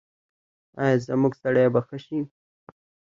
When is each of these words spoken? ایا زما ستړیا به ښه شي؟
ایا 0.81 0.97
زما 1.05 1.29
ستړیا 1.37 1.67
به 1.73 1.81
ښه 1.87 1.97
شي؟ 2.05 2.19